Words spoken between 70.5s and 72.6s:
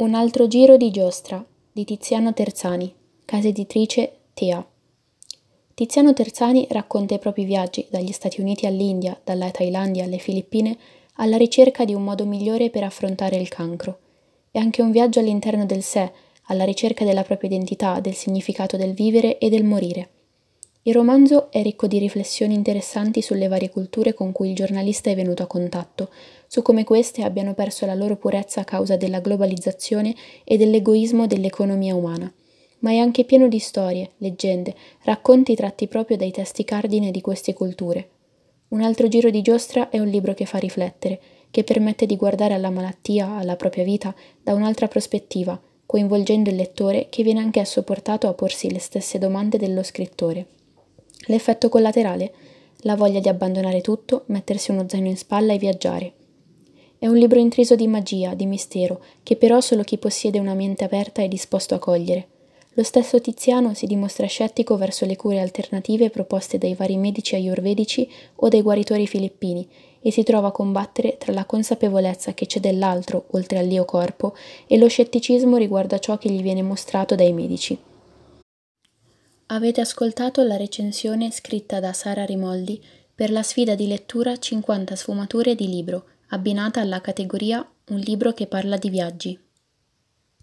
combattere tra la consapevolezza che c'è